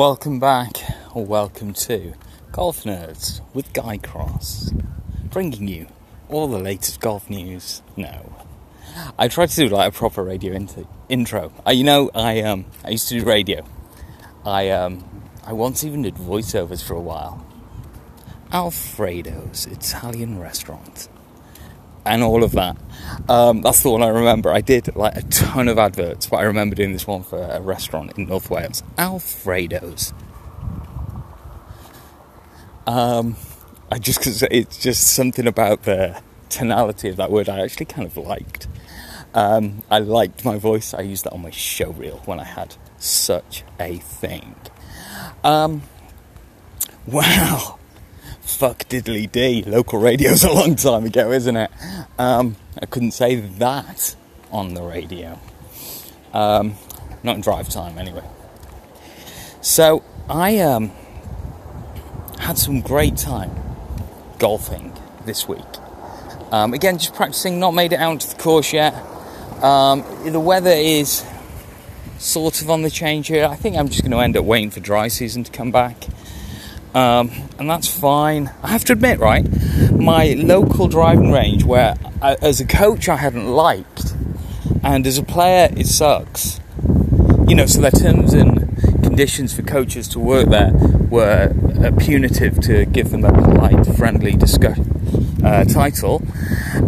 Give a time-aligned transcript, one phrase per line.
[0.00, 0.78] Welcome back,
[1.12, 2.14] or welcome to
[2.52, 4.72] Golf Nerds with Guy Cross,
[5.24, 5.88] bringing you
[6.30, 7.82] all the latest golf news.
[7.98, 8.34] No,
[9.18, 11.52] I tried to do like a proper radio int- intro.
[11.66, 13.62] Uh, you know, I um, I used to do radio.
[14.42, 15.04] I um,
[15.44, 17.46] I once even did voiceovers for a while.
[18.52, 21.10] Alfredo's Italian restaurant
[22.04, 22.76] and all of that.
[23.28, 24.50] Um, that's the one I remember.
[24.52, 27.60] I did like a ton of adverts, but I remember doing this one for a
[27.60, 30.12] restaurant in North Wales, Alfredo's.
[32.86, 33.36] Um,
[33.90, 38.06] I just because it's just something about the tonality of that word I actually kind
[38.06, 38.66] of liked.
[39.32, 40.92] Um, I liked my voice.
[40.92, 44.56] I used that on my show reel when I had such a thing.
[45.44, 45.82] Um,
[47.06, 47.79] wow
[48.56, 49.62] fuck diddly dee.
[49.62, 51.70] Local radio's a long time ago, isn't it?
[52.18, 54.16] Um, I couldn't say that
[54.50, 55.38] on the radio.
[56.32, 56.74] Um,
[57.22, 58.24] not in drive time, anyway.
[59.60, 60.90] So I um,
[62.38, 63.50] had some great time
[64.38, 65.60] golfing this week.
[66.50, 67.60] Um, again, just practicing.
[67.60, 68.94] Not made it out to the course yet.
[69.62, 71.24] Um, the weather is
[72.18, 73.44] sort of on the change here.
[73.46, 76.06] I think I'm just going to end up waiting for dry season to come back.
[76.94, 78.50] Um, and that's fine.
[78.62, 79.46] I have to admit, right,
[79.92, 84.14] my local driving range, where I, as a coach I hadn't liked,
[84.82, 86.60] and as a player it sucks.
[87.46, 90.72] You know, so their terms and conditions for coaches to work there
[91.10, 94.78] were uh, punitive to give them a polite, friendly discuss,
[95.44, 96.22] uh, title,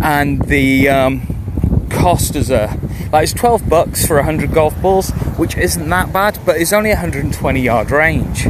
[0.03, 2.77] and the um, cost as a
[3.13, 6.91] like it's 12 bucks for 100 golf balls, which isn't that bad, but it's only
[6.91, 8.49] 120 yard range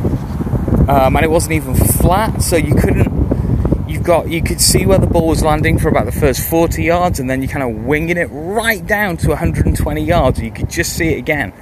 [0.92, 3.88] um, and it wasn't even flat, so you couldn't.
[3.88, 6.82] You've got you could see where the ball was landing for about the first 40
[6.82, 10.38] yards, and then you kind of winging it right down to 120 yards.
[10.38, 11.54] You could just see it again.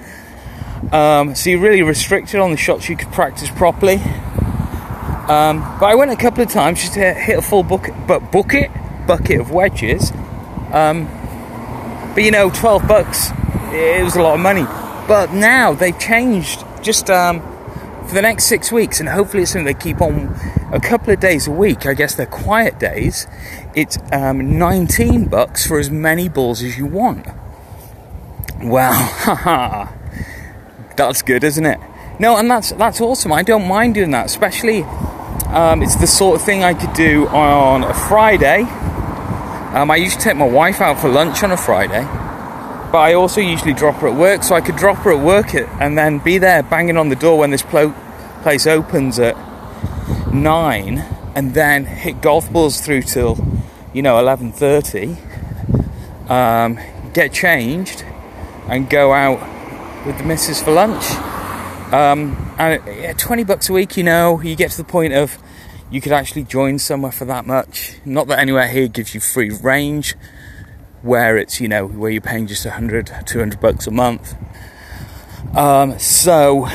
[0.90, 3.96] Um, so you're really restricted on the shots you could practice properly.
[5.28, 8.32] Um, but I went a couple of times just to hit a full bucket, but
[8.32, 8.72] bucket
[9.06, 10.10] bucket of wedges.
[10.72, 11.06] Um,
[12.16, 13.30] but you know, 12 bucks,
[13.70, 14.64] it was a lot of money.
[15.06, 16.64] But now they've changed.
[16.82, 17.49] Just um,
[18.10, 20.34] for the next six weeks, and hopefully it's something they keep on
[20.72, 21.86] a couple of days a week.
[21.86, 23.28] I guess they're quiet days.
[23.76, 27.28] It's um, 19 bucks for as many balls as you want.
[28.60, 29.92] Wow, haha,
[30.96, 31.78] that's good, isn't it?
[32.18, 33.32] No, and that's that's awesome.
[33.32, 34.82] I don't mind doing that, especially
[35.46, 38.62] um, it's the sort of thing I could do on a Friday.
[39.72, 42.04] Um, I used to take my wife out for lunch on a Friday
[42.90, 45.54] but I also usually drop her at work, so I could drop her at work
[45.54, 49.36] and then be there banging on the door when this place opens at
[50.32, 50.98] nine,
[51.34, 53.38] and then hit golf balls through till
[53.92, 55.16] you know eleven thirty.
[56.28, 56.78] Um,
[57.12, 58.04] get changed
[58.68, 59.40] and go out
[60.06, 61.10] with the missus for lunch.
[61.92, 65.38] Um, and yeah, twenty bucks a week, you know, you get to the point of
[65.90, 67.96] you could actually join somewhere for that much.
[68.04, 70.14] Not that anywhere here gives you free range
[71.02, 74.34] where it's you know where you're paying just 100 200 bucks a month.
[75.54, 76.68] Um, so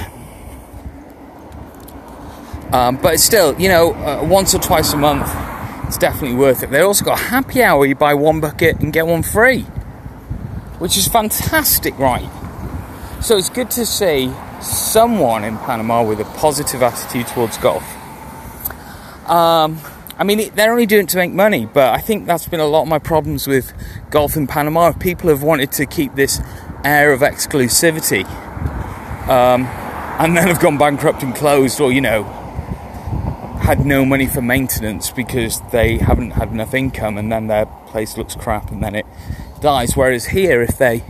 [2.72, 5.30] um, but still you know uh, once or twice a month
[5.88, 6.72] it's definitely worth it.
[6.72, 9.62] They also got a happy hour you buy one bucket and get one free
[10.80, 12.30] which is fantastic right?
[13.22, 14.32] So it's good to see
[14.62, 17.84] someone in panama with a positive attitude towards golf.
[19.30, 19.80] Um,
[20.18, 22.66] I mean, they're only doing it to make money, but I think that's been a
[22.66, 23.74] lot of my problems with
[24.12, 24.94] golf in Panama.
[24.94, 26.40] People have wanted to keep this
[26.86, 28.24] air of exclusivity,
[29.28, 29.66] um,
[30.20, 32.24] and then have gone bankrupt and closed, or you know,
[33.62, 38.18] had no money for maintenance because they haven't had enough income, and then their place
[38.18, 39.06] looks crap, and then it
[39.60, 39.98] dies.
[39.98, 41.04] Whereas here, if they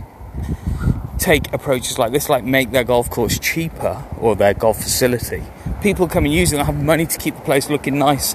[1.18, 5.44] take approaches like this, like make their golf course cheaper or their golf facility,
[5.80, 8.34] people come and use it and have money to keep the place looking nice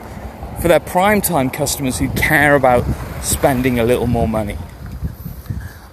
[0.61, 2.83] for their prime time customers who care about
[3.23, 4.57] spending a little more money.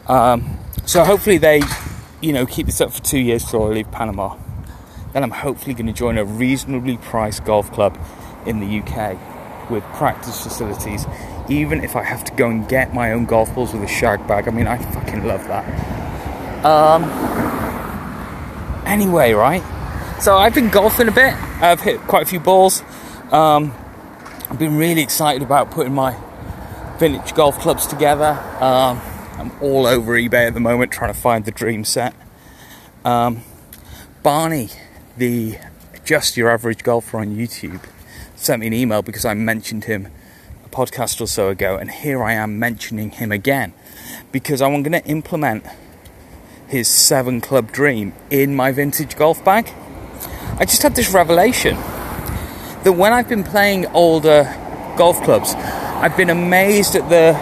[0.07, 1.63] Um, so hopefully they,
[2.21, 4.37] you know, keep this up for two years till I leave Panama.
[5.13, 7.99] Then I'm hopefully going to join a reasonably priced golf club
[8.47, 9.19] in the UK
[9.71, 11.07] with practice facilities,
[11.49, 14.27] even if I have to go and get my own golf balls with a shag
[14.27, 14.49] bag.
[14.49, 16.65] I mean, I fucking love that.
[16.65, 17.05] Um,
[18.87, 19.63] anyway, right?
[20.21, 21.35] So I've been golfing a bit.
[21.63, 22.83] I've hit quite a few balls.
[23.31, 23.73] Um,
[24.51, 26.17] I've been really excited about putting my
[26.97, 28.31] vintage golf clubs together.
[28.61, 28.99] Um,
[29.37, 32.15] I'm all over eBay at the moment trying to find the dream set.
[33.05, 33.43] Um,
[34.23, 34.71] Barney,
[35.19, 35.59] the
[36.03, 37.85] Just Your Average Golfer on YouTube,
[38.37, 40.09] sent me an email because I mentioned him
[40.65, 43.75] a podcast or so ago, and here I am mentioning him again
[44.33, 45.67] because I'm going to implement
[46.69, 49.71] his seven club dream in my vintage golf bag.
[50.59, 51.77] I just had this revelation
[52.85, 54.45] that when I've been playing older
[54.97, 57.33] golf clubs, I've been amazed at the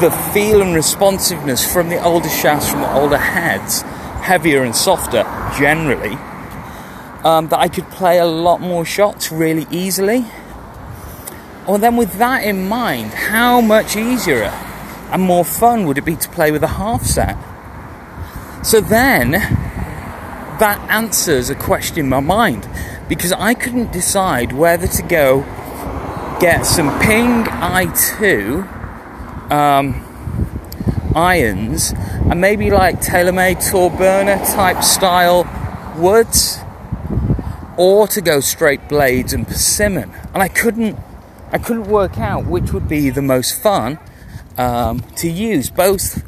[0.00, 3.82] the feel and responsiveness from the older shafts, from the older heads,
[4.22, 5.24] heavier and softer
[5.58, 6.14] generally,
[7.22, 10.24] um, that I could play a lot more shots really easily.
[11.68, 14.44] Well, then, with that in mind, how much easier
[15.12, 17.36] and more fun would it be to play with a half set?
[18.64, 22.66] So then, that answers a question in my mind
[23.10, 25.40] because I couldn't decide whether to go
[26.38, 35.42] get some Ping i2 um, irons and maybe like TaylorMade Tour Burner type style
[35.98, 36.60] woods
[37.76, 40.12] or to go straight blades and persimmon.
[40.32, 40.96] And I couldn't
[41.50, 43.98] I couldn't work out which would be the most fun
[44.56, 46.22] um, to use both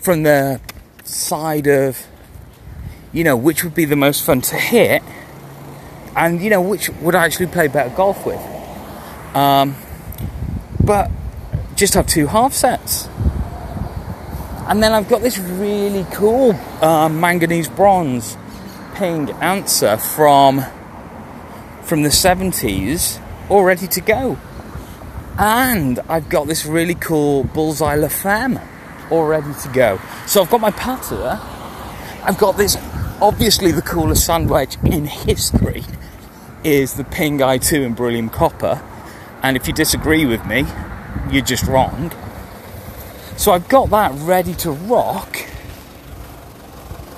[0.00, 0.62] from the
[1.04, 2.06] side of
[3.12, 5.02] you know which would be the most fun to hit
[6.16, 8.40] and you know which would I actually play better golf with
[9.34, 9.76] um,
[10.84, 11.10] but
[11.74, 13.08] just have two half sets.
[14.68, 18.36] And then I've got this really cool uh, manganese bronze
[18.94, 20.64] ping Anser from
[21.82, 24.38] from the 70s all ready to go.
[25.38, 28.60] And I've got this really cool bullseye La Femme
[29.10, 30.00] all ready to go.
[30.26, 31.40] So I've got my putter.
[32.22, 32.76] I've got this
[33.20, 35.84] obviously the coolest sand wedge in history
[36.64, 38.82] is the Ping Eye 2 in beryllium copper
[39.42, 40.64] and if you disagree with me,
[41.30, 42.12] you're just wrong.
[43.36, 45.36] So I've got that ready to rock.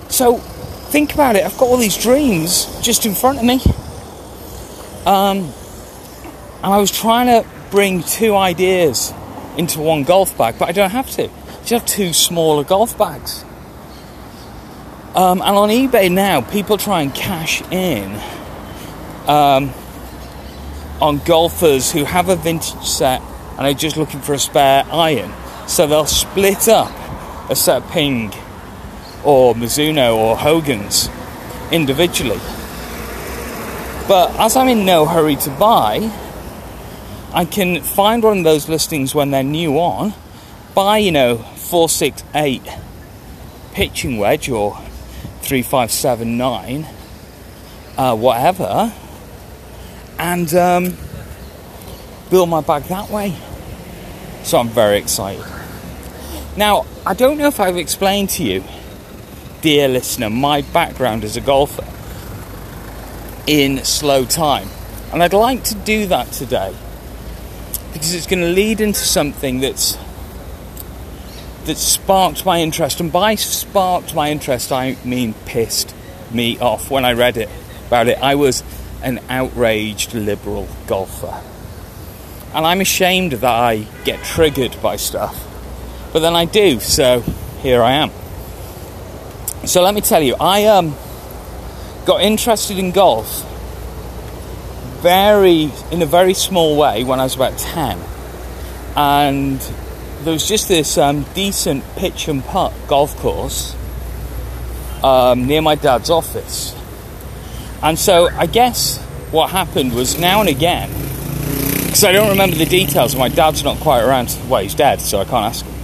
[0.08, 3.60] So think about it, I've got all these dreams just in front of me.
[5.04, 5.52] Um,
[6.62, 9.12] and I was trying to bring two ideas
[9.58, 11.24] into one golf bag, but I don't have to.
[11.24, 13.44] I just have two smaller golf bags.
[15.14, 18.18] Um, and on eBay now, people try and cash in
[19.26, 19.72] um,
[21.00, 23.20] on golfers who have a vintage set
[23.56, 25.32] and are just looking for a spare iron.
[25.66, 26.92] So they'll split up
[27.50, 28.32] a set of Ping
[29.24, 31.08] or Mizuno or Hogan's
[31.70, 32.40] individually.
[34.06, 36.10] But as I'm in no hurry to buy,
[37.32, 40.14] I can find one of those listings when they're new on,
[40.74, 42.62] buy, you know, 468
[43.72, 44.76] pitching wedge or
[45.40, 46.86] 3579,
[47.96, 48.92] uh, whatever,
[50.18, 50.96] and um,
[52.30, 53.36] build my bag that way.
[54.42, 55.44] So I'm very excited.
[56.56, 58.62] Now, I don't know if I've explained to you,
[59.60, 61.84] dear listener, my background as a golfer
[63.46, 64.68] in slow time.
[65.12, 66.74] And I'd like to do that today
[67.92, 69.96] because it's going to lead into something that's
[71.64, 73.00] that sparked my interest.
[73.00, 75.94] And by sparked my interest, I mean pissed
[76.30, 77.48] me off when I read it
[77.86, 78.18] about it.
[78.18, 78.62] I was
[79.04, 81.40] an outraged liberal golfer.
[82.54, 85.40] And I'm ashamed that I get triggered by stuff.
[86.12, 87.20] But then I do, so
[87.60, 88.10] here I am.
[89.66, 90.94] So let me tell you, I um,
[92.06, 93.50] got interested in golf
[95.02, 97.98] very in a very small way when I was about 10.
[98.96, 99.60] And
[100.22, 103.76] there was just this um, decent pitch and putt golf course
[105.02, 106.74] um, near my dad's office.
[107.84, 108.98] And so I guess
[109.30, 110.88] what happened was now and again,
[111.84, 114.34] because I don't remember the details, my dad's not quite around.
[114.48, 115.74] Well, he's dead, so I can't ask him.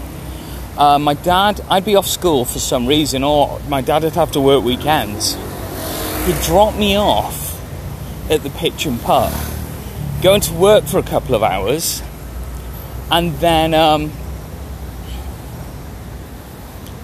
[0.78, 4.32] Uh, my dad, I'd be off school for some reason, or my dad would have
[4.32, 5.34] to work weekends.
[6.24, 7.60] He'd drop me off
[8.30, 9.30] at the pitch and putt,
[10.22, 12.02] go into work for a couple of hours,
[13.10, 14.10] and then um,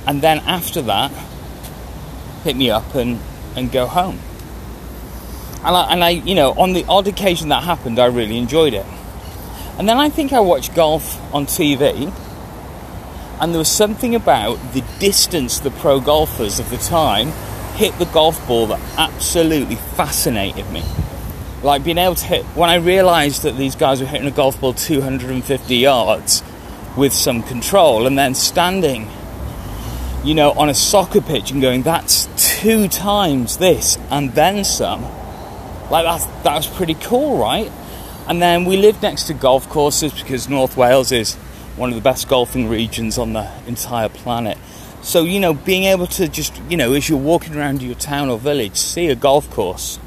[0.06, 1.12] and then after that,
[2.44, 3.20] pick me up and,
[3.56, 4.20] and go home.
[5.66, 8.72] And I, and I, you know, on the odd occasion that happened, I really enjoyed
[8.72, 8.86] it.
[9.78, 12.12] And then I think I watched golf on TV,
[13.40, 17.32] and there was something about the distance the pro golfers of the time
[17.74, 20.84] hit the golf ball that absolutely fascinated me.
[21.64, 24.60] Like being able to hit, when I realised that these guys were hitting a golf
[24.60, 26.44] ball 250 yards
[26.96, 29.10] with some control, and then standing,
[30.22, 32.28] you know, on a soccer pitch and going, that's
[32.60, 35.04] two times this and then some
[35.90, 37.70] like that's that was pretty cool, right?
[38.28, 41.36] And then we lived next to golf courses because North Wales is
[41.76, 44.58] one of the best golfing regions on the entire planet.
[45.02, 48.28] So, you know, being able to just, you know, as you're walking around your town
[48.28, 50.00] or village, see a golf course,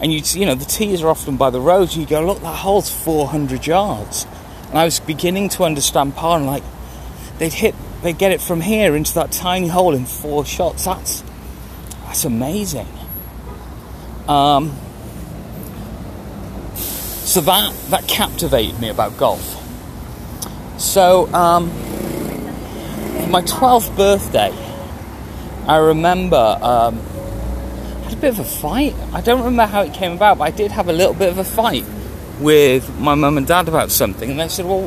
[0.00, 2.56] and you, you know, the tees are often by the roads, you go, look, that
[2.56, 4.26] hole's 400 yards.
[4.68, 6.64] And I was beginning to understand par, and like,
[7.38, 10.84] they'd hit, they'd get it from here into that tiny hole in four shots.
[10.84, 11.22] That's,
[12.04, 12.88] that's amazing.
[14.28, 14.76] Um,
[17.26, 19.60] so that that captivated me about golf.
[20.78, 21.66] So um,
[23.30, 24.54] my twelfth birthday,
[25.66, 28.94] I remember um, I had a bit of a fight.
[29.12, 31.38] I don't remember how it came about, but I did have a little bit of
[31.38, 31.84] a fight
[32.38, 34.86] with my mum and dad about something, and they said, "Well,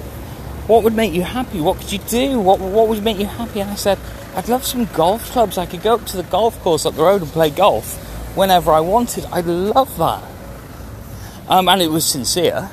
[0.65, 1.59] what would make you happy?
[1.59, 2.39] What could you do?
[2.39, 3.99] What what would make you happy?" And I said,
[4.37, 5.57] "I'd love some golf clubs.
[5.57, 7.97] I could go up to the golf course up the road and play golf
[8.37, 9.25] whenever I wanted.
[9.25, 10.38] I'd love that."
[11.49, 12.69] Um, and it was sincere.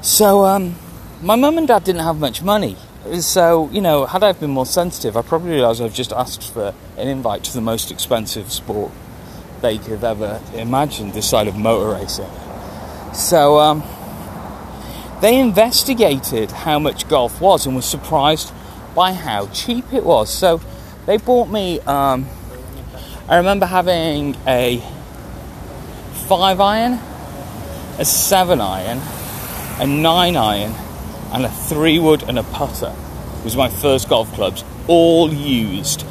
[0.00, 0.76] So, um,
[1.20, 2.76] my mum and dad didn't have much money.
[3.18, 6.72] So, you know, had I been more sensitive, I probably realised I've just asked for
[6.96, 8.92] an invite to the most expensive sport
[9.60, 12.30] they could have ever imagined this side of motor racing.
[13.12, 13.82] So, um,
[15.20, 18.52] they investigated how much golf was and were surprised
[18.94, 20.32] by how cheap it was.
[20.32, 20.60] So,
[21.06, 22.28] they bought me, um,
[23.28, 24.80] I remember having a
[26.26, 26.94] five iron,
[27.98, 29.00] a seven iron,
[29.78, 30.72] a nine iron,
[31.32, 32.94] and a three wood and a putter.
[33.44, 36.04] was my first golf clubs, all used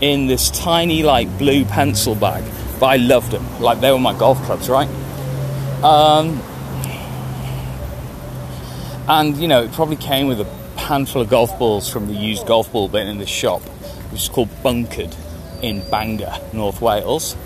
[0.00, 2.44] in this tiny like blue pencil bag.
[2.78, 4.88] But I loved them, like they were my golf clubs, right?
[5.82, 6.40] Um,
[9.08, 10.44] and you know, it probably came with a
[10.78, 13.62] handful of golf balls from the used golf ball bin in the shop,
[14.10, 15.14] which is called Bunkered
[15.62, 17.36] in Bangor, North Wales.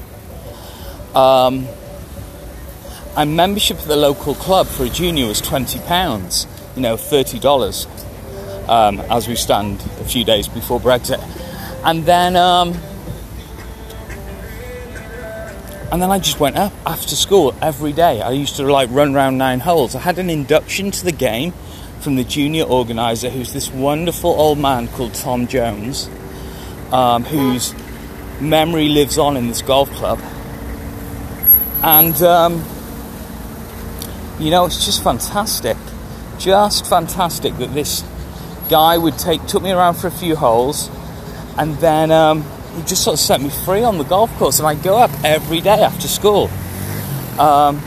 [1.14, 1.66] Um,
[3.16, 6.46] and membership at the local club for a junior was twenty pounds.
[6.76, 7.86] You know, thirty dollars
[8.68, 11.20] um, as we stand a few days before Brexit,
[11.84, 12.74] and then um,
[15.92, 18.22] and then I just went up after school every day.
[18.22, 19.94] I used to like run around nine holes.
[19.94, 21.52] I had an induction to the game
[22.00, 26.08] from the junior organizer, who's this wonderful old man called Tom Jones,
[26.90, 27.74] um, whose
[28.40, 30.18] memory lives on in this golf club,
[31.82, 32.22] and.
[32.22, 32.64] Um,
[34.42, 35.76] you know, it's just fantastic.
[36.38, 38.04] Just fantastic that this
[38.68, 40.90] guy would take took me around for a few holes
[41.58, 42.44] and then um,
[42.74, 45.10] he just sort of set me free on the golf course and I'd go up
[45.24, 46.50] every day after school.
[47.38, 47.80] Um,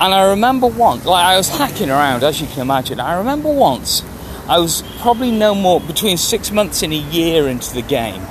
[0.00, 2.98] and I remember once, like I was hacking around, as you can imagine.
[2.98, 4.02] I remember once,
[4.48, 8.22] I was probably no more between six months and a year into the game.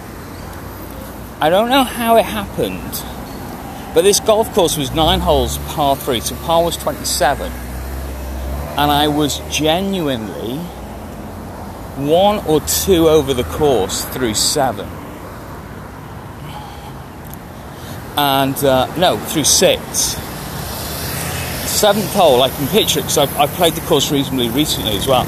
[1.40, 2.92] I don't know how it happened,
[3.94, 7.52] but this golf course was nine holes, par three, so par was 27.
[7.52, 10.58] And I was genuinely
[11.98, 14.88] one or two over the course through seven.
[18.18, 20.18] And uh, no, through six.
[21.70, 25.08] Seventh hole, I can picture it because I've, I've, played the course reasonably recently as
[25.08, 25.26] well.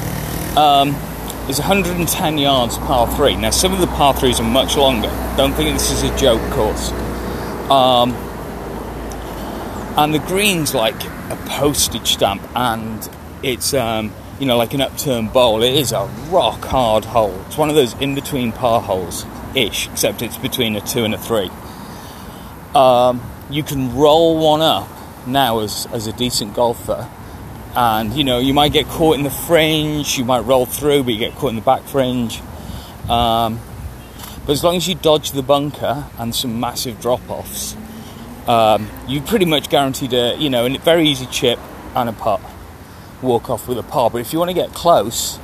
[0.58, 0.90] Um,
[1.48, 3.36] is 110 yards par three.
[3.36, 5.08] Now, some of the par threes are much longer.
[5.36, 6.90] Don't think this is a joke course.
[7.70, 8.14] Um,
[9.96, 13.08] and the green's like a postage stamp, and
[13.42, 15.62] it's um, you know like an upturned bowl.
[15.62, 17.40] It is a rock hard hole.
[17.46, 19.24] It's one of those in between par holes
[19.54, 21.50] ish, except it's between a two and a three.
[22.74, 24.88] Um, you can roll one up
[25.26, 27.08] now as as a decent golfer,
[27.76, 31.12] and you know you might get caught in the fringe, you might roll through, but
[31.12, 32.40] you get caught in the back fringe.
[33.08, 33.60] Um,
[34.46, 37.76] but as long as you dodge the bunker and some massive drop offs,
[38.46, 41.58] um, you pretty much guaranteed a you know a very easy chip
[41.94, 42.40] and a putt.
[43.22, 44.10] Walk off with a par.
[44.10, 45.38] But if you want to get close,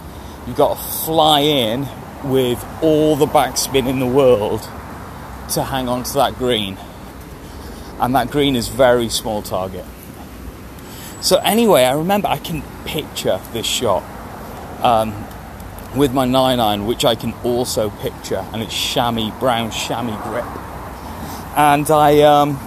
[0.47, 1.89] you've got to fly in
[2.25, 4.61] with all the backspin in the world
[5.51, 6.77] to hang on to that green.
[7.99, 9.85] And that green is very small target.
[11.23, 14.03] So anyway, I remember I can picture this shot
[14.83, 15.15] um,
[15.97, 20.47] with my nine iron, which I can also picture, and it's chamois brown chamois grip.
[21.57, 22.59] And I um,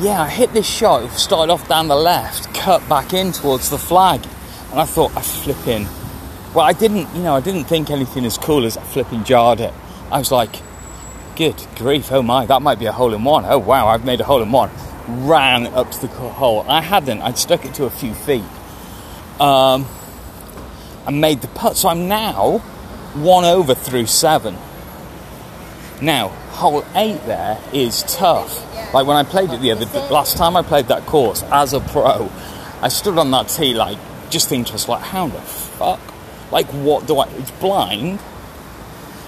[0.00, 1.04] yeah, I hit this shot.
[1.04, 4.24] It started off down the left, cut back in towards the flag,
[4.70, 5.86] and I thought I flip in.
[6.54, 9.72] Well, I didn't, you know, I didn't think anything as cool as flipping jarred it.
[10.10, 10.54] I was like,
[11.36, 13.44] good grief, oh my, that might be a hole in one.
[13.46, 14.70] Oh wow, I've made a hole in one.
[15.08, 16.64] Ran up to the hole.
[16.68, 17.22] I hadn't.
[17.22, 18.44] I'd stuck it to a few feet.
[19.38, 19.86] Um,
[21.06, 21.76] and made the putt.
[21.76, 22.58] So I'm now
[23.14, 24.56] one over through seven.
[26.00, 30.56] Now, hole eight there is tough like when I played it the other last time
[30.56, 32.30] I played that course as a pro,
[32.80, 33.98] I stood on that tee like
[34.30, 36.00] just thinking to myself like, how the fuck?
[36.52, 37.28] Like what do I?
[37.32, 38.20] It's blind.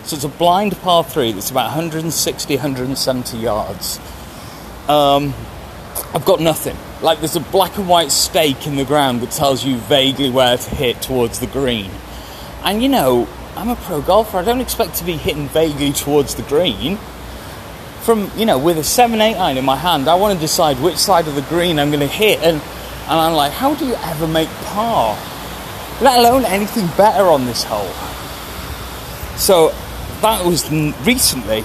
[0.04, 3.98] So it's a blind par three that's about 160, 170 yards.
[4.88, 5.34] Um,
[6.14, 6.76] I've got nothing.
[7.02, 10.56] Like there's a black and white stake in the ground that tells you vaguely where
[10.56, 11.90] to hit towards the green.
[12.62, 14.38] And you know, I'm a pro golfer.
[14.38, 16.96] I don't expect to be hitting vaguely towards the green.
[18.02, 20.78] from you know with a seven eight iron in my hand, I want to decide
[20.80, 23.84] which side of the green I'm going to hit, and and I'm like, how do
[23.84, 25.18] you ever make par?
[26.00, 27.92] Let alone anything better on this hole.
[29.36, 29.70] So
[30.22, 30.70] that was
[31.04, 31.64] recently.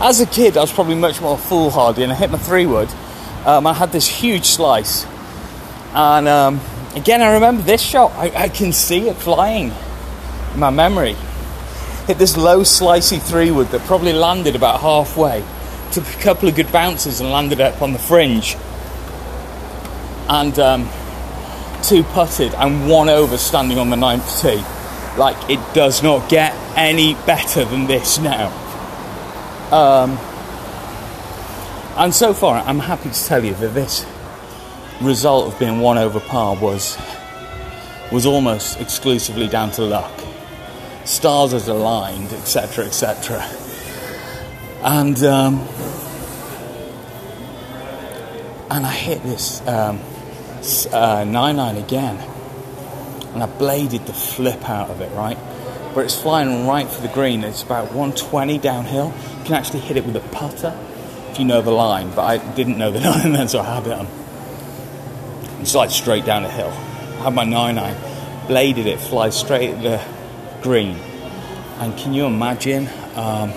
[0.00, 2.90] As a kid, I was probably much more foolhardy, and I hit my three wood.
[3.46, 5.06] Um, I had this huge slice,
[5.94, 6.60] and um,
[6.94, 8.12] again, I remember this shot.
[8.12, 9.89] I, I can see it flying in
[10.56, 11.16] my memory
[12.06, 15.44] hit this low slicey three wood that probably landed about halfway.
[15.92, 18.56] Took a couple of good bounces and landed up on the fringe.
[20.28, 20.88] And um,
[21.84, 24.60] two putted and one over standing on the ninth tee.
[25.16, 28.48] Like it does not get any better than this now.
[29.70, 30.18] Um,
[31.96, 34.04] and so far, I'm happy to tell you that this
[35.00, 36.98] result of being one over par was
[38.10, 40.10] was almost exclusively down to luck
[41.04, 43.42] stars had aligned, etc., etc.
[44.82, 45.66] And um,
[48.70, 50.00] and I hit this um,
[50.92, 52.16] uh, nine nine again,
[53.34, 55.38] and I bladed the flip out of it, right?
[55.94, 57.42] But it's flying right for the green.
[57.42, 59.12] It's about 120 downhill.
[59.38, 60.78] You can actually hit it with a putter
[61.30, 63.86] if you know the line, but I didn't know the line then, so I had
[63.86, 64.06] it on.
[65.60, 66.68] It's straight down the hill.
[66.70, 67.96] I had my nine nine,
[68.46, 70.19] bladed it, fly straight at the
[70.62, 70.96] green.
[71.78, 72.88] And can you imagine?
[73.14, 73.50] Um,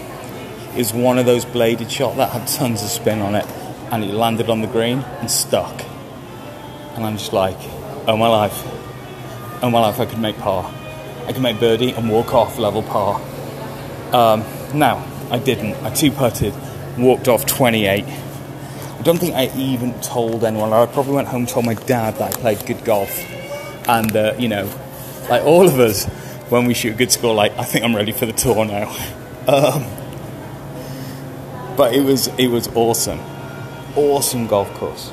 [0.73, 3.45] it was one of those bladed shot that had tons of spin on it,
[3.91, 5.81] and it landed on the green and stuck.
[6.95, 7.57] And I'm just like,
[8.07, 8.63] oh my life,
[9.61, 10.73] oh my life, I could make par.
[11.27, 13.21] I could make birdie and walk off level par.
[14.13, 14.43] Um,
[14.73, 15.75] now, I didn't.
[15.83, 16.53] I two putted,
[16.97, 18.03] walked off 28.
[18.03, 20.71] I don't think I even told anyone.
[20.71, 23.11] I probably went home told my dad that I played good golf.
[23.87, 24.69] And, uh, you know,
[25.29, 26.07] like all of us,
[26.53, 28.95] when we shoot a good score, like I think I'm ready for the tour now.
[29.47, 29.83] Um,
[31.75, 33.19] but it was it was awesome,
[33.95, 35.11] awesome golf course.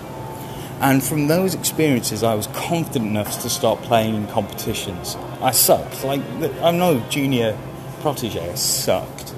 [0.80, 5.16] And from those experiences, I was confident enough to start playing in competitions.
[5.40, 6.04] I sucked.
[6.04, 6.20] Like
[6.62, 7.58] I'm no junior
[8.02, 8.50] protege.
[8.50, 9.34] I sucked.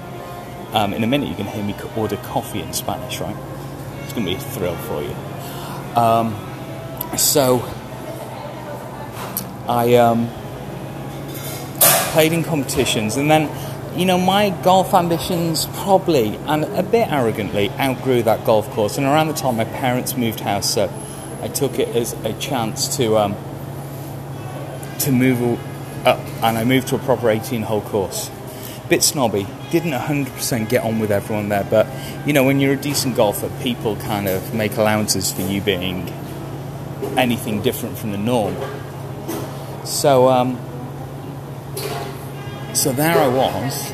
[0.73, 3.35] Um, in a minute, you can hear me order coffee in Spanish, right?
[4.03, 5.15] It's going to be a thrill for you.
[5.95, 6.35] Um,
[7.17, 7.63] so
[9.69, 9.95] I.
[9.95, 10.42] Um,
[12.13, 13.49] played in competitions, and then,
[13.97, 18.97] you know, my golf ambitions probably and a bit arrogantly outgrew that golf course.
[18.97, 20.93] And around the time my parents moved house, so
[21.41, 23.35] I took it as a chance to um,
[24.99, 25.59] to move
[26.05, 28.29] up, and I moved to a proper 18-hole course.
[28.89, 31.87] Bit snobby, didn't 100% get on with everyone there, but
[32.27, 36.07] you know, when you're a decent golfer, people kind of make allowances for you being
[37.17, 38.55] anything different from the norm.
[39.83, 40.59] So, um,
[42.73, 43.91] so there I was,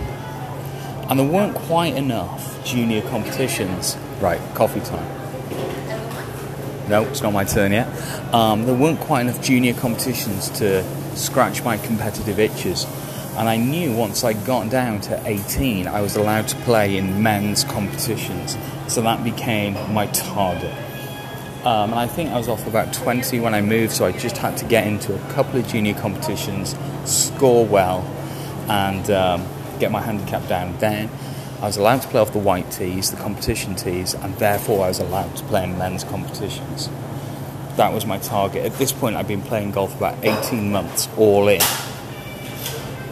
[1.09, 3.97] and there weren't quite enough junior competitions.
[4.21, 5.07] Right, coffee time.
[6.89, 7.87] No, it's not my turn yet.
[8.33, 10.83] Um, there weren't quite enough junior competitions to
[11.15, 12.85] scratch my competitive itches.
[13.37, 17.21] And I knew once I got down to 18, I was allowed to play in
[17.21, 18.57] men's competitions.
[18.87, 20.73] So that became my target.
[21.63, 24.37] Um, and I think I was off about 20 when I moved, so I just
[24.37, 28.01] had to get into a couple of junior competitions, score well,
[28.69, 29.45] and um,
[29.79, 30.77] get my handicap down.
[30.77, 31.09] Then
[31.61, 34.87] I was allowed to play off the white tees, the competition tees, and therefore I
[34.87, 36.89] was allowed to play in men's competitions.
[37.75, 38.65] That was my target.
[38.65, 41.61] At this point, I'd been playing golf about 18 months, all in.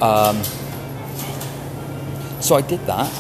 [0.02, 0.42] Um,
[2.40, 3.12] so I did that,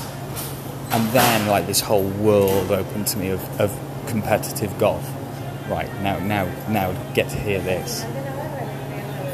[0.91, 5.06] and then like this whole world opened to me of, of competitive golf.
[5.69, 8.06] Right now, now, now, get to hear this.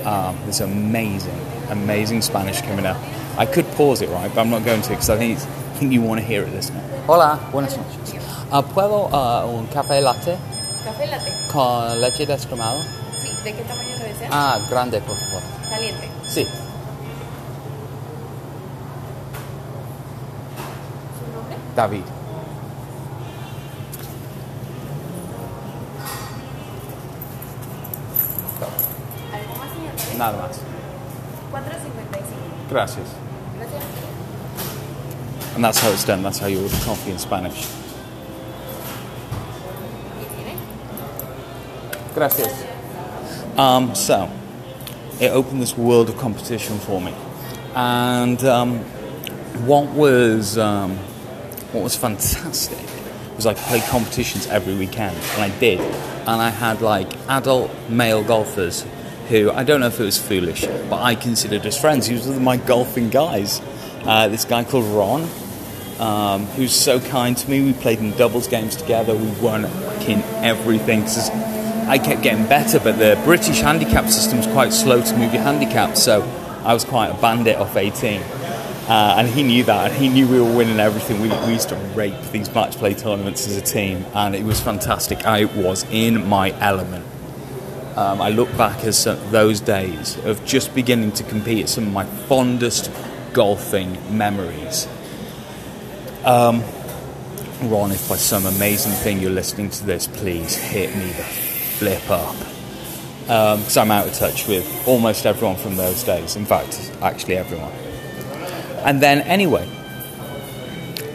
[0.05, 1.39] Um, this amazing
[1.73, 2.97] amazing Spanish coming up.
[3.37, 5.41] I could pause it, right, but I'm not going to because I think, I
[5.77, 6.81] think you want to hear it this now.
[7.07, 8.13] Hola, buenas noches.
[8.51, 10.37] Uh, ¿Puedo uh, un café latte?
[10.85, 11.31] Café latte.
[11.51, 12.79] ¿Con leche descremado?
[13.21, 14.29] Sí, ¿de qué tamaño lo desea?
[14.31, 15.41] Ah, grande, por favor.
[15.69, 16.07] Caliente.
[16.23, 16.45] Sí.
[21.17, 21.57] ¿Su nombre?
[21.75, 22.03] David.
[29.33, 30.17] ¿Algo más, señor David?
[30.19, 30.59] Nada más.
[32.73, 32.75] 4.55.
[32.75, 33.15] Gracias.
[33.55, 33.83] Gracias.
[35.55, 36.23] And that's how it's done.
[36.23, 37.67] That's how you order coffee in Spanish.
[42.15, 42.65] Gracias.
[43.57, 44.31] Um, so,
[45.19, 47.13] it opened this world of competition for me,
[47.75, 48.79] and um,
[49.67, 50.97] what was um,
[51.71, 52.79] what was fantastic
[53.35, 58.23] was I played competitions every weekend, and I did, and I had like adult male
[58.23, 58.85] golfers
[59.29, 62.07] who I don't know if it was foolish, but I considered as friends.
[62.07, 63.61] He was one of my golfing guys.
[64.05, 65.27] Uh, this guy called Ron,
[65.99, 67.61] um, who's so kind to me.
[67.63, 69.15] We played in doubles games together.
[69.15, 69.65] We won
[70.07, 71.01] in everything.
[71.03, 71.29] 'cause
[71.87, 75.43] I kept getting better, but the British handicap system is quite slow to move your
[75.43, 76.23] handicap, so
[76.63, 78.21] I was quite a bandit off 18.
[78.87, 81.21] Uh, and he knew that, and he knew we were winning everything.
[81.21, 84.59] We, we used to rape these match play tournaments as a team, and it was
[84.59, 85.25] fantastic.
[85.25, 87.05] I was in my element.
[87.95, 88.93] Um, I look back at
[89.31, 92.91] those days of just beginning to compete some of my fondest
[93.33, 94.87] golfing memories.
[96.25, 96.63] Um,
[97.61, 102.09] Ron, if by some amazing thing you're listening to this, please hit me the flip
[102.09, 102.35] up.
[103.21, 106.35] Because I'm out of touch with almost everyone from those days.
[106.35, 107.71] In fact, actually everyone.
[108.83, 109.69] And then, anyway,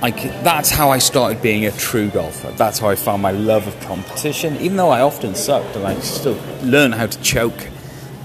[0.00, 2.52] I that's how I started being a true golfer.
[2.52, 5.98] That's how I found my love of competition, even though I often sucked and I
[6.00, 7.66] still learned how to choke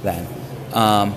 [0.04, 0.28] then.
[0.74, 1.16] Um,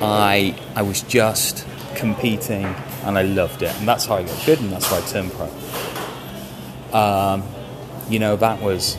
[0.00, 1.66] I, I was just
[1.96, 2.64] competing
[3.04, 3.74] and I loved it.
[3.78, 6.98] And that's how I got good and that's why I turned pro.
[6.98, 7.42] Um,
[8.08, 8.96] you know, that was,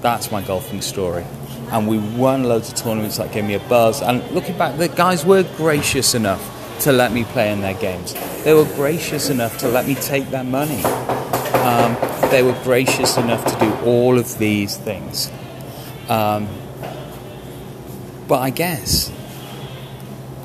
[0.00, 1.24] that's my golfing story.
[1.72, 4.02] And we won loads of tournaments that gave me a buzz.
[4.02, 8.14] And looking back, the guys were gracious enough to let me play in their games.
[8.44, 10.82] They were gracious enough to let me take their money.
[10.82, 11.96] Um,
[12.30, 15.30] they were gracious enough to do all of these things.
[16.08, 16.48] Um,
[18.26, 19.10] but I guess,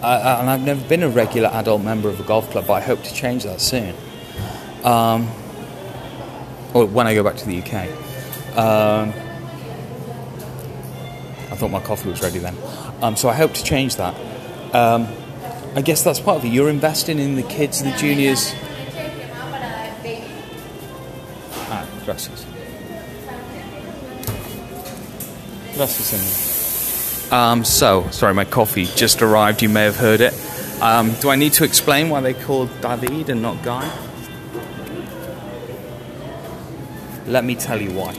[0.04, 3.04] and I've never been a regular adult member of a golf club, but I hope
[3.04, 3.96] to change that soon.
[4.84, 5.30] Um,
[6.74, 7.88] or when I go back to the UK.
[8.58, 9.14] Um,
[11.50, 12.56] I thought my coffee was ready then.
[13.02, 14.14] Um, so I hope to change that.
[15.76, 16.54] I guess that's part of it.
[16.54, 18.54] You're investing in the kids, and the juniors.
[21.70, 22.46] Ah, gracias.
[25.76, 27.34] Gracias, señor.
[27.34, 29.62] Um, so, sorry, my coffee just arrived.
[29.62, 30.34] You may have heard it.
[30.82, 33.90] Um, do I need to explain why they called David and not Guy?
[37.26, 38.16] Let me tell you why.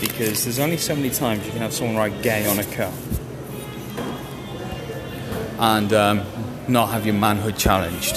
[0.00, 2.92] Because there's only so many times you can have someone write gay on a cup
[5.62, 6.18] and um,
[6.72, 8.16] not have your manhood challenged.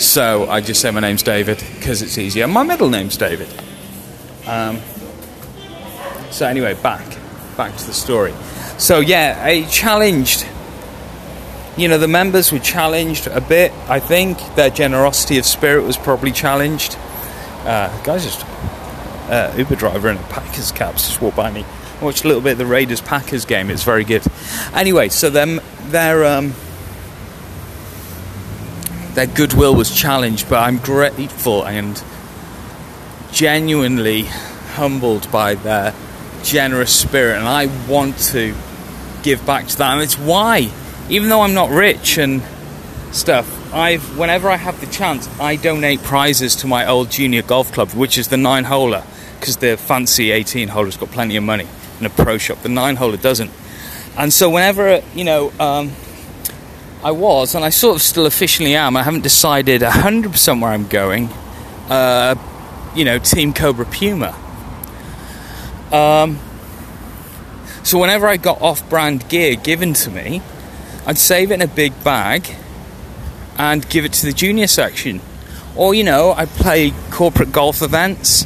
[0.00, 2.46] So I just say my name's David because it's easier.
[2.46, 3.48] My middle name's David.
[4.46, 4.80] Um,
[6.30, 7.18] so anyway, back
[7.56, 8.32] back to the story.
[8.78, 10.46] So yeah, I challenged.
[11.76, 13.72] You know, the members were challenged a bit.
[13.88, 16.96] I think their generosity of spirit was probably challenged.
[17.64, 18.44] Uh, guy's just
[19.28, 21.64] uh, Uber driver in a Packers cap just walked by me.
[22.00, 23.70] I watched a little bit of the Raiders Packers game.
[23.70, 24.22] It's very good.
[24.72, 26.54] Anyway, so them their um,
[29.18, 32.00] their goodwill was challenged, but I'm grateful and
[33.32, 34.26] genuinely
[34.76, 35.92] humbled by their
[36.44, 38.54] generous spirit, and I want to
[39.24, 39.94] give back to that.
[39.94, 40.70] And it's why,
[41.08, 42.44] even though I'm not rich and
[43.10, 47.72] stuff, I've whenever I have the chance, I donate prizes to my old junior golf
[47.72, 49.04] club, which is the nine holer,
[49.40, 51.66] because the fancy 18 holer's got plenty of money
[51.98, 52.62] in a pro shop.
[52.62, 53.50] The nine holer doesn't.
[54.16, 55.52] And so whenever you know.
[55.58, 55.90] Um,
[57.02, 58.96] I was, and I sort of still officially am.
[58.96, 61.28] I haven't decided 100% where I'm going.
[61.88, 62.34] Uh,
[62.94, 64.34] you know, Team Cobra Puma.
[65.92, 66.40] Um,
[67.84, 70.42] so whenever I got off-brand gear given to me,
[71.06, 72.56] I'd save it in a big bag
[73.56, 75.20] and give it to the junior section.
[75.76, 78.44] Or you know, I play corporate golf events.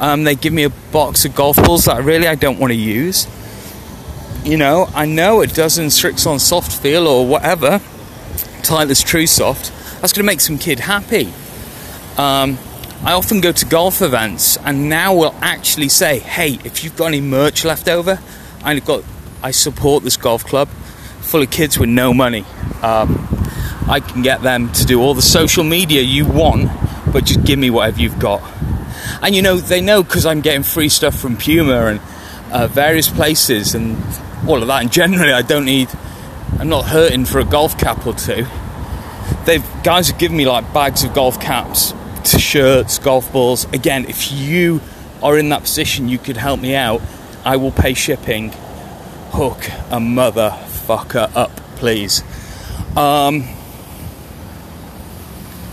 [0.00, 2.78] Um, they give me a box of golf balls that really I don't want to
[2.78, 3.26] use
[4.48, 7.80] you know, I know it doesn't Srixon soft feel or whatever,
[8.62, 11.26] Tyler's True Soft, that's going to make some kid happy.
[12.16, 12.58] Um,
[13.04, 17.06] I often go to golf events and now will actually say, hey, if you've got
[17.06, 18.18] any merch left over,
[18.64, 19.04] I've got,
[19.42, 20.68] I support this golf club
[21.20, 22.44] full of kids with no money.
[22.82, 23.28] Um,
[23.86, 26.70] I can get them to do all the social media you want,
[27.12, 28.42] but just give me whatever you've got.
[29.22, 32.00] And you know, they know because I'm getting free stuff from Puma and
[32.50, 33.96] uh, various places and
[34.46, 34.82] all of that.
[34.82, 35.88] And generally, I don't need.
[36.58, 38.46] I'm not hurting for a golf cap or two.
[39.44, 43.64] They've guys have given me like bags of golf caps, t-shirts, golf balls.
[43.72, 44.80] Again, if you
[45.22, 47.00] are in that position, you could help me out.
[47.44, 48.52] I will pay shipping.
[49.30, 52.22] Hook a motherfucker up, please.
[52.96, 53.46] Um,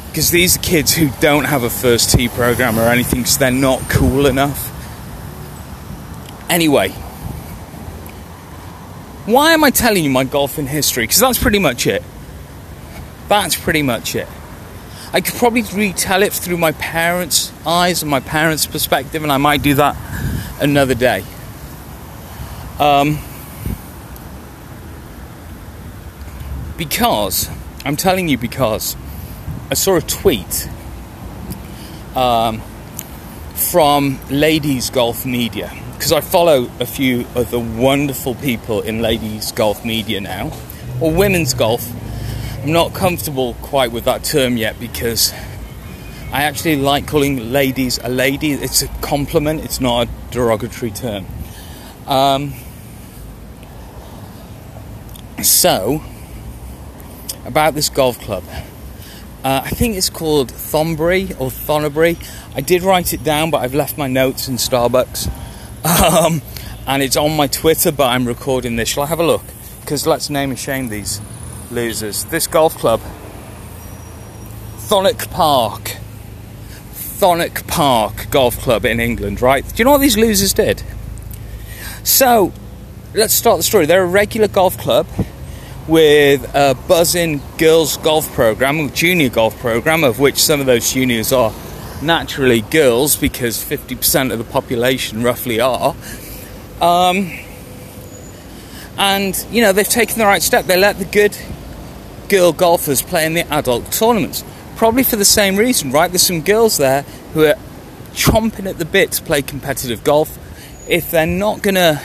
[0.08, 3.52] because these are kids who don't have a first tee program or anything, because they're
[3.52, 4.72] not cool enough.
[6.50, 6.94] Anyway,
[9.26, 11.04] why am I telling you my golfing history?
[11.04, 12.04] Because that's pretty much it.
[13.28, 14.28] That's pretty much it.
[15.14, 19.38] I could probably retell it through my parents' eyes and my parents' perspective, and I
[19.38, 19.96] might do that
[20.60, 21.24] another day.
[22.80, 23.18] Um,
[26.78, 27.50] because,
[27.84, 28.96] I'm telling you because,
[29.72, 30.70] I saw a tweet
[32.16, 32.62] um,
[33.56, 35.72] from Ladies Golf Media
[36.06, 40.52] because I follow a few of the wonderful people in Ladies Golf Media now,
[41.02, 41.92] or Women's Golf.
[42.62, 45.34] I'm not comfortable quite with that term yet because
[46.32, 48.52] I actually like calling ladies a lady.
[48.52, 51.26] It's a compliment, it's not a derogatory term.
[52.06, 52.54] Um,
[55.42, 56.04] so,
[57.48, 58.44] about this golf club.
[59.44, 62.16] Uh, I think it's called Thonbury or Thonbury.
[62.56, 65.45] I did write it down, but I've left my notes in Starbucks.
[65.86, 66.42] Um,
[66.88, 68.90] and it's on my Twitter, but I'm recording this.
[68.90, 69.44] Shall I have a look?
[69.82, 71.22] Because let's name and shame these
[71.70, 72.26] losers.
[72.26, 73.02] This golf club,
[74.78, 75.98] Thorndon Park.
[76.92, 79.64] Thorndon Park Golf Club in England, right?
[79.64, 80.82] Do you know what these losers did?
[82.04, 82.52] So,
[83.14, 83.86] let's start the story.
[83.86, 85.08] They're a regular golf club
[85.88, 91.32] with a buzzing girls golf program, junior golf program, of which some of those juniors
[91.32, 91.54] are
[92.06, 95.96] naturally girls because 50% of the population roughly are.
[96.82, 97.32] Um,
[98.98, 100.66] and you know they've taken the right step.
[100.66, 101.38] They let the good
[102.30, 104.44] girl golfers play in the adult tournaments,
[104.76, 106.10] probably for the same reason, right?
[106.10, 107.56] There's some girls there who are
[108.14, 110.38] chomping at the bit to play competitive golf.
[110.88, 112.02] If they're not gonna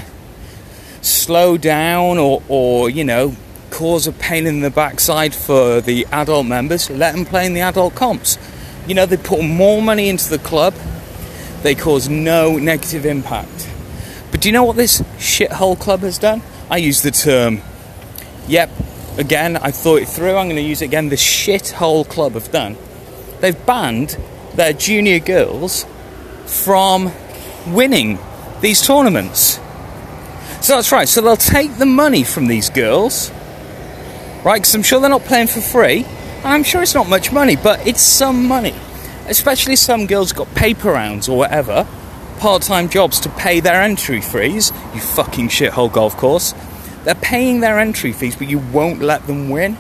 [1.02, 3.34] slow down or, or you know
[3.70, 7.60] cause a pain in the backside for the adult members, let them play in the
[7.60, 8.36] adult comps.
[8.90, 10.74] You know, they put more money into the club,
[11.62, 13.70] they cause no negative impact.
[14.32, 16.42] But do you know what this shithole club has done?
[16.68, 17.62] I use the term,
[18.48, 18.68] yep,
[19.16, 21.08] again, I thought it through, I'm going to use it again.
[21.08, 22.76] The shithole club have done.
[23.38, 24.18] They've banned
[24.56, 25.86] their junior girls
[26.46, 27.12] from
[27.68, 28.18] winning
[28.60, 29.60] these tournaments.
[30.62, 33.30] So that's right, so they'll take the money from these girls,
[34.44, 34.60] right?
[34.60, 36.06] Because I'm sure they're not playing for free.
[36.42, 38.74] I'm sure it's not much money, but it's some money.
[39.26, 41.86] Especially some girls got paper rounds or whatever,
[42.38, 44.72] part time jobs to pay their entry fees.
[44.94, 46.54] You fucking shithole golf course.
[47.04, 49.74] They're paying their entry fees, but you won't let them win.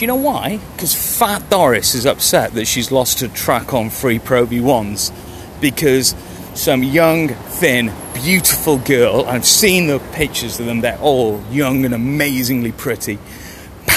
[0.00, 0.60] Do you know why?
[0.72, 5.12] Because Fat Doris is upset that she's lost her track on free Pro V1s
[5.60, 6.14] because
[6.54, 11.94] some young, thin, beautiful girl, I've seen the pictures of them, they're all young and
[11.94, 13.18] amazingly pretty,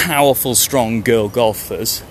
[0.04, 2.02] powerful, strong girl golfers,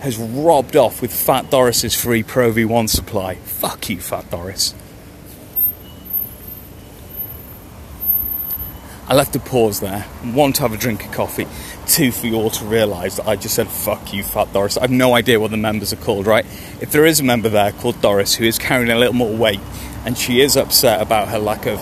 [0.00, 3.36] has robbed off with Fat Doris's free Pro V1 supply.
[3.36, 4.74] Fuck you, Fat Doris.
[9.06, 10.00] I left a pause there.
[10.32, 11.46] One, to have a drink of coffee.
[11.86, 14.76] Two, for you all to realise that I just said, fuck you, Fat Doris.
[14.76, 16.44] I have no idea what the members are called, right?
[16.80, 19.60] If there is a member there called Doris who is carrying a little more weight
[20.04, 21.78] and she is upset about her lack of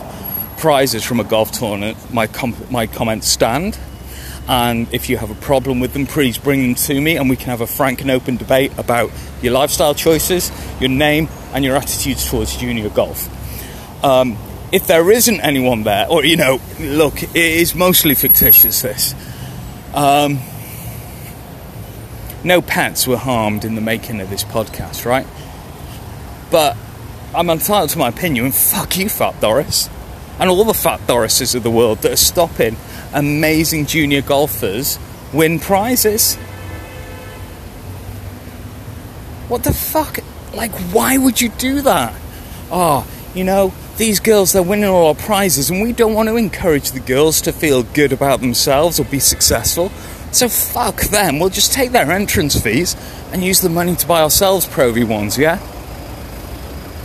[0.59, 3.79] prizes from a golf tournament, my, com- my comments stand.
[4.49, 7.37] And if you have a problem with them, please bring them to me and we
[7.37, 10.51] can have a frank and open debate about your lifestyle choices,
[10.81, 13.29] your name, and your attitudes towards junior golf.
[14.05, 14.37] Um,
[14.73, 18.83] if there isn't anyone there, or you know, look, it is mostly fictitious.
[18.83, 19.15] This,
[19.95, 20.41] um,
[22.43, 25.27] no pets were harmed in the making of this podcast, right?
[26.51, 26.77] But
[27.35, 28.51] I'm entitled to my opinion.
[28.51, 29.89] Fuck you, Fat Doris,
[30.41, 32.77] and all the Fat Dorises of the world that are stopping
[33.13, 34.99] amazing junior golfers
[35.33, 36.37] win prizes.
[39.49, 40.19] What the fuck?
[40.55, 42.15] Like, why would you do that?
[42.71, 46.37] Oh, you know, these girls, they're winning all our prizes, and we don't want to
[46.37, 49.91] encourage the girls to feel good about themselves or be successful.
[50.33, 51.39] So fuck them.
[51.39, 52.97] We'll just take their entrance fees
[53.33, 55.57] and use the money to buy ourselves Pro V1s, yeah?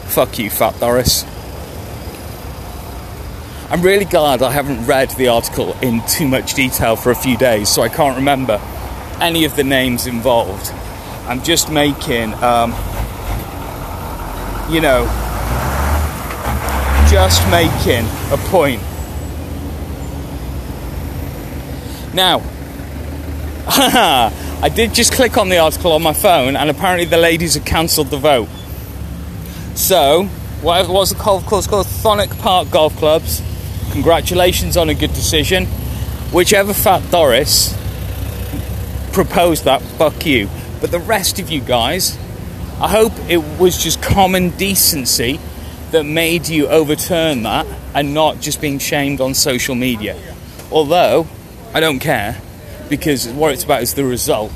[0.07, 1.25] Fuck you, Fat Doris.
[3.69, 7.35] I'm really glad I haven't read the article in too much detail for a few
[7.35, 8.61] days, so I can't remember
[9.19, 10.71] any of the names involved.
[11.27, 12.71] I'm just making, um,
[14.71, 15.03] you know,
[17.11, 18.81] just making a point.
[22.13, 22.39] Now,
[24.63, 27.65] I did just click on the article on my phone, and apparently the ladies have
[27.65, 28.47] cancelled the vote.
[29.75, 30.23] So,
[30.61, 31.85] what was the golf course called?
[31.85, 33.41] Thorndon Park Golf Clubs.
[33.91, 35.65] Congratulations on a good decision.
[36.31, 37.73] Whichever Fat Doris
[39.13, 40.49] proposed that, fuck you.
[40.81, 42.17] But the rest of you guys,
[42.79, 45.39] I hope it was just common decency
[45.91, 50.15] that made you overturn that and not just being shamed on social media.
[50.71, 51.27] Although,
[51.73, 52.39] I don't care
[52.89, 54.51] because what it's about is the result.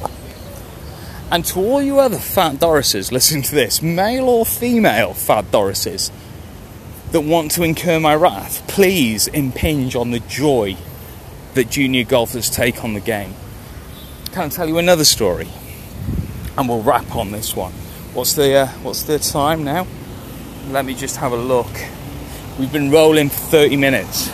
[1.31, 6.11] And to all you other fat Dorises listening to this, male or female fat Dorises
[7.11, 10.77] that want to incur my wrath, please impinge on the joy
[11.53, 13.33] that junior golfers take on the game.
[14.31, 15.47] Can I tell you another story?
[16.57, 17.73] And we'll wrap on this one.
[18.13, 19.87] What's the uh, what's the time now?
[20.69, 21.71] Let me just have a look.
[22.59, 24.29] We've been rolling for 30 minutes.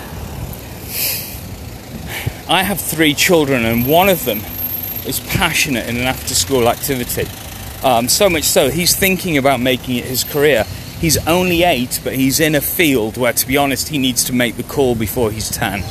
[2.50, 4.40] I have three children, and one of them
[5.06, 7.28] is passionate in an after school activity.
[7.84, 10.66] Um, so much so, he's thinking about making it his career.
[11.00, 14.34] He's only eight, but he's in a field where, to be honest, he needs to
[14.34, 15.84] make the call before he's 10.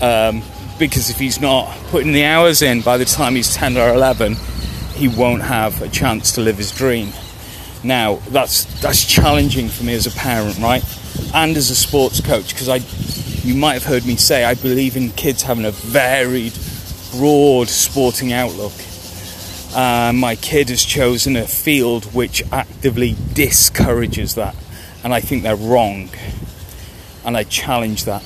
[0.00, 0.42] Um,
[0.78, 4.36] because if he's not putting the hours in by the time he's 10 or 11,
[4.94, 7.12] he won't have a chance to live his dream.
[7.84, 10.84] Now, that's, that's challenging for me as a parent, right?
[11.34, 12.80] And as a sports coach, because I,
[13.46, 16.54] you might have heard me say, I believe in kids having a varied,
[17.12, 18.72] broad sporting outlook.
[19.74, 24.54] Uh, my kid has chosen a field which actively discourages that,
[25.02, 26.10] and I think they're wrong.
[27.24, 28.22] And I challenge that.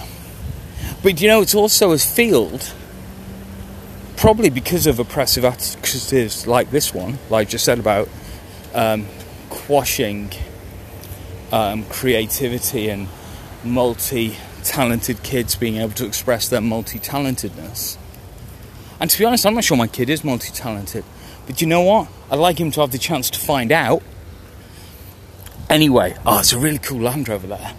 [1.02, 2.72] But you know, it's also a field,
[4.16, 8.08] probably because of oppressive attitudes like this one, like I just said about
[8.74, 9.06] um,
[9.48, 10.32] quashing
[11.52, 13.06] um, creativity and
[13.62, 17.98] multi talented kids being able to express their multi talentedness.
[18.98, 21.04] And to be honest, I'm not sure my kid is multi talented.
[21.46, 22.08] But you know what?
[22.30, 24.02] I'd like him to have the chance to find out.
[25.70, 27.74] Anyway, oh, it's a really cool Land Rover there.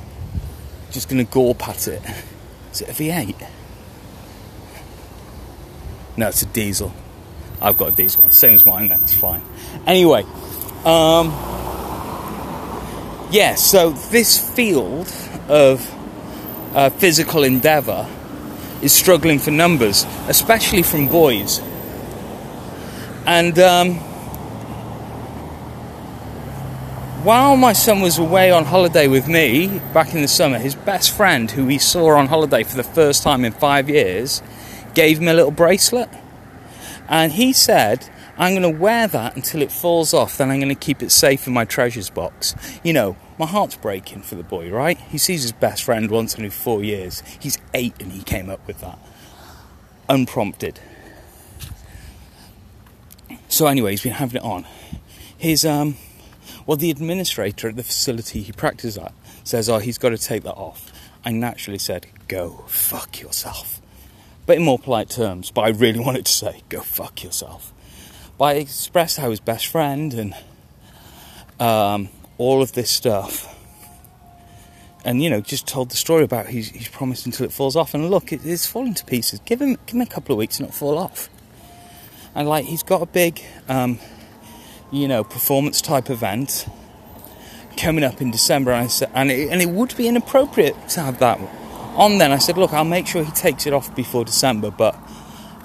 [0.91, 2.01] Just gonna gawp at it.
[2.71, 3.47] Is it a V8?
[6.17, 6.93] No, it's a diesel.
[7.61, 9.41] I've got a diesel one, same as mine then, it's fine.
[9.85, 10.23] Anyway,
[10.85, 11.27] um,
[13.31, 15.11] yeah, so this field
[15.49, 15.93] of
[16.75, 18.07] uh, physical endeavour
[18.81, 21.61] is struggling for numbers, especially from boys.
[23.27, 23.95] And um,
[27.25, 31.11] while my son was away on holiday with me back in the summer, his best
[31.11, 34.41] friend, who he saw on holiday for the first time in five years,
[34.93, 36.09] gave him a little bracelet.
[37.09, 40.69] And he said, I'm going to wear that until it falls off, then I'm going
[40.69, 42.55] to keep it safe in my treasures box.
[42.81, 44.97] You know, my heart's breaking for the boy, right?
[44.97, 47.23] He sees his best friend once in four years.
[47.41, 48.99] He's eight and he came up with that.
[50.07, 50.79] Unprompted.
[53.57, 54.67] So, anyway, he's been having it on.
[55.35, 55.95] His, um,
[56.67, 60.43] well, the administrator at the facility he practices at says, oh, he's got to take
[60.43, 60.93] that off.
[61.25, 63.81] I naturally said, go fuck yourself.
[64.45, 67.73] But in more polite terms, but I really wanted to say, go fuck yourself.
[68.37, 70.35] But I expressed how his best friend and
[71.59, 73.55] um, all of this stuff.
[75.03, 77.95] And you know, just told the story about he's, he's promised until it falls off.
[77.95, 79.39] And look, it, it's falling to pieces.
[79.45, 81.27] Give him give him a couple of weeks and it'll fall off.
[82.37, 83.97] And like he's got a big, um,
[84.91, 86.67] you know, performance type event
[87.77, 88.71] coming up in December.
[88.71, 91.39] And I said, and it, and it would be inappropriate to have that
[91.95, 92.19] on.
[92.19, 94.95] Then I said, look, I'll make sure he takes it off before December, but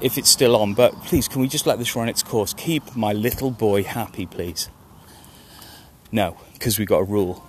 [0.01, 0.73] if it's still on.
[0.73, 2.55] But please, can we just let this run its course?
[2.55, 4.71] Keep my little boy happy, please.
[6.11, 7.47] No, because we've got a rule.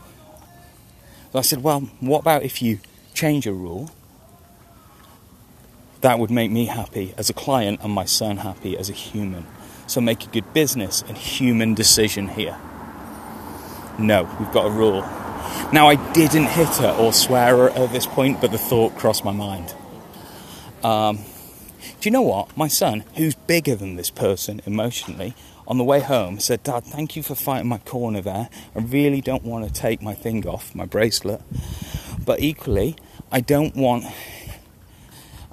[1.33, 2.79] I said, well, what about if you
[3.13, 3.89] change a rule?
[6.03, 9.47] That would make me happy as a client and my son happy as a human.
[9.87, 12.57] So make a good business and human decision here.
[13.97, 14.99] No, we've got a rule.
[15.71, 19.23] Now, I didn't hit her or swear her at this point, but the thought crossed
[19.23, 19.73] my mind.
[20.83, 21.19] Um,
[22.01, 22.57] do you know what?
[22.57, 25.35] My son, who's bigger than this person emotionally,
[25.69, 28.49] on the way home said, Dad, thank you for fighting my corner there.
[28.75, 31.41] I really don't want to take my thing off, my bracelet.
[32.25, 32.97] But equally,
[33.31, 34.03] I don't want.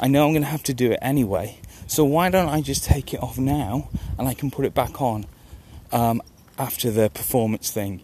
[0.00, 1.58] I know I'm going to have to do it anyway.
[1.86, 5.02] So why don't I just take it off now and I can put it back
[5.02, 5.26] on
[5.92, 6.22] um,
[6.58, 8.02] after the performance thing?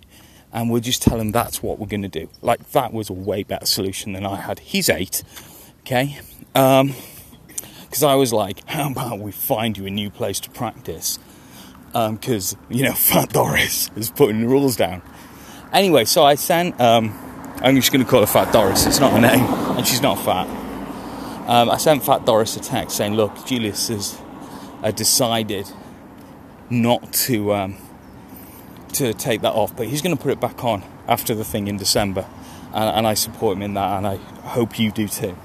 [0.53, 2.29] And we'll just tell him that's what we're going to do.
[2.43, 4.59] Like, that was a way better solution than I had.
[4.59, 5.23] He's eight,
[5.81, 6.19] okay?
[6.55, 6.95] Um,
[7.85, 11.19] because I was like, how about we find you a new place to practice?
[11.93, 15.03] Because, um, you know, Fat Doris is putting the rules down.
[15.73, 17.17] Anyway, so I sent, um,
[17.63, 19.45] I'm just going to call her Fat Doris, it's not her name,
[19.77, 20.66] and she's not fat.
[21.47, 24.21] Um, I sent Fat Doris a text saying, look, Julius has
[24.83, 25.71] uh, decided
[26.69, 27.77] not to um,
[28.95, 31.69] to take that off, but he's going to put it back on after the thing
[31.69, 32.27] in December,
[32.75, 35.37] and, and I support him in that, and I hope you do too.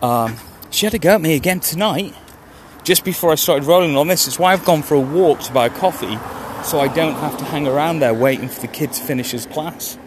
[0.00, 0.36] Um,
[0.70, 2.14] she had to go at me again tonight,
[2.82, 4.26] just before I started rolling on this.
[4.26, 6.18] It's why I've gone for a walk to buy a coffee,
[6.64, 9.44] so I don't have to hang around there waiting for the kid to finish his
[9.44, 9.98] class.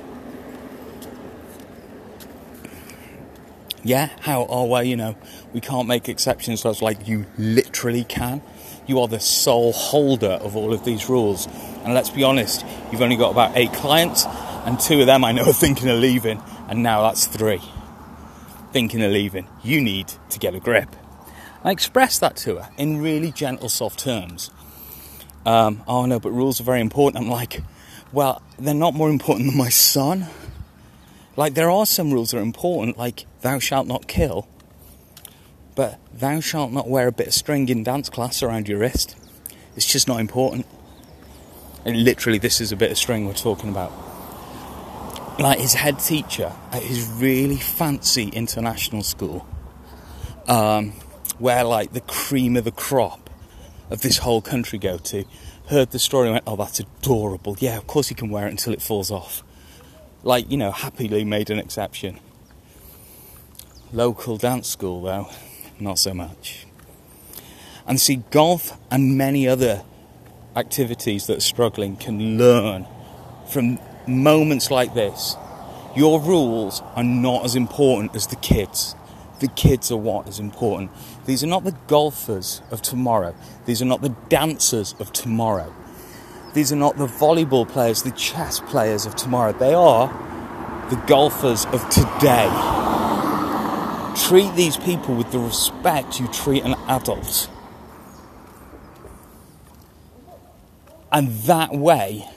[3.83, 4.45] Yeah, how?
[4.49, 5.15] Oh, well, you know,
[5.53, 6.61] we can't make exceptions.
[6.61, 8.41] So I was like, you literally can.
[8.87, 11.47] You are the sole holder of all of these rules.
[11.83, 14.25] And let's be honest, you've only got about eight clients,
[14.65, 17.61] and two of them I know are thinking of leaving, and now that's three
[18.71, 19.47] thinking of leaving.
[19.63, 20.95] You need to get a grip.
[21.63, 24.51] I expressed that to her in really gentle, soft terms.
[25.45, 27.23] um, oh no, but rules are very important.
[27.23, 27.63] I'm like,
[28.11, 30.27] well, they're not more important than my son.
[31.39, 34.49] Like, there are some rules that are important, like, thou shalt not kill,
[35.73, 39.15] but thou shalt not wear a bit of string in dance class around your wrist.
[39.77, 40.65] It's just not important.
[41.85, 43.93] And literally, this is a bit of string we're talking about.
[45.39, 49.47] Like, his head teacher at his really fancy international school,
[50.49, 50.91] um,
[51.37, 53.29] where, like, the cream of the crop
[53.89, 55.23] of this whole country go to,
[55.69, 57.55] heard the story and went, oh, that's adorable.
[57.59, 59.41] Yeah, of course he can wear it until it falls off.
[60.23, 62.19] Like, you know, happily made an exception.
[63.93, 65.29] Local dance school, though,
[65.79, 66.65] not so much.
[67.87, 69.83] And see, golf and many other
[70.55, 72.85] activities that are struggling can learn
[73.49, 75.35] from moments like this.
[75.95, 78.95] Your rules are not as important as the kids.
[79.39, 80.91] The kids are what is important.
[81.25, 83.33] These are not the golfers of tomorrow.
[83.65, 85.73] These are not the dancers of tomorrow.
[86.53, 89.53] These are not the volleyball players, the chess players of tomorrow.
[89.53, 90.07] They are
[90.89, 92.49] the golfers of today.
[94.27, 97.49] Treat these people with the respect you treat an adult.
[101.11, 102.27] And that way,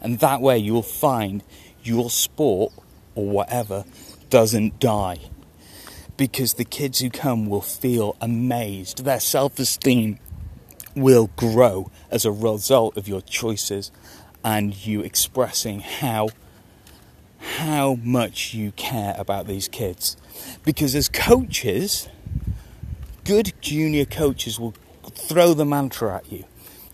[0.00, 1.42] and that way you'll find
[1.82, 2.72] your sport
[3.14, 3.84] or whatever
[4.28, 5.18] doesn't die.
[6.16, 9.04] Because the kids who come will feel amazed.
[9.04, 10.18] Their self esteem
[10.94, 13.90] will grow as a result of your choices
[14.44, 16.28] and you expressing how
[17.38, 20.16] how much you care about these kids.
[20.64, 22.08] Because as coaches
[23.26, 24.72] good junior coaches will
[25.10, 26.44] throw the mantra at you.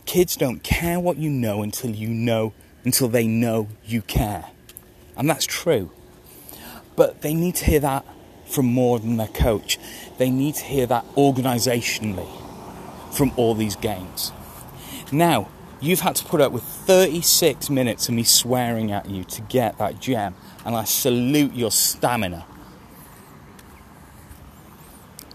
[0.06, 2.54] Kids don't care what you know until you know
[2.84, 4.46] until they know you care.
[5.16, 5.90] And that's true.
[6.96, 8.06] But they need to hear that
[8.46, 9.78] from more than their coach.
[10.18, 12.28] They need to hear that organisationally
[13.12, 14.32] from all these games.
[15.12, 15.48] Now,
[15.78, 19.76] you've had to put up with 36 minutes of me swearing at you to get
[19.76, 20.34] that gem,
[20.64, 22.46] and I salute your stamina.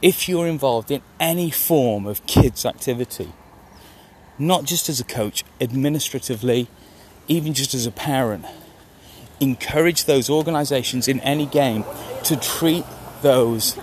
[0.01, 3.31] If you're involved in any form of kids' activity,
[4.39, 6.67] not just as a coach, administratively,
[7.27, 8.45] even just as a parent,
[9.39, 11.85] encourage those organisations in any game
[12.23, 12.85] to treat
[13.21, 13.77] those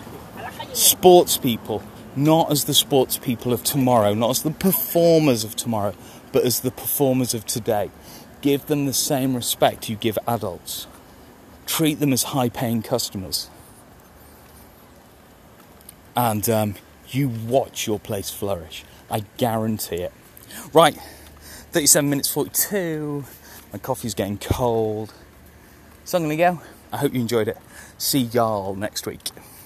[0.73, 1.83] sports people
[2.17, 5.95] not as the sports people of tomorrow, not as the performers of tomorrow,
[6.33, 7.91] but as the performers of today.
[8.41, 10.87] Give them the same respect you give adults.
[11.67, 13.49] Treat them as high paying customers.
[16.17, 16.75] And um,
[17.09, 18.85] you watch your place flourish.
[19.11, 20.13] I guarantee it.
[20.73, 20.97] Right,
[21.73, 23.25] 37 minutes 42.
[23.73, 25.13] My coffee's getting cold.
[26.05, 26.61] So I'm going to go.
[26.93, 27.57] I hope you enjoyed it.
[27.99, 29.31] See y'all next week.